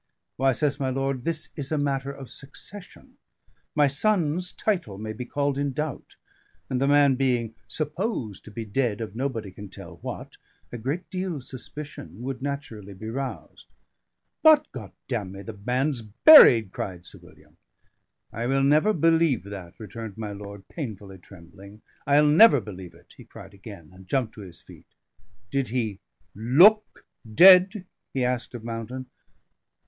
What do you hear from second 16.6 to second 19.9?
cried Sir William. "I will never believe that,"